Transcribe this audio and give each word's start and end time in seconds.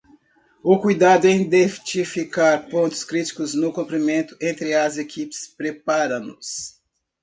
O 0.63 0.79
cuidado 0.79 1.27
em 1.27 1.43
identificar 1.43 2.67
pontos 2.71 3.03
críticos 3.03 3.53
no 3.53 3.71
comprometimento 3.71 4.35
entre 4.41 4.73
as 4.73 4.97
equipes 4.97 5.53
prepara-nos 5.55 6.81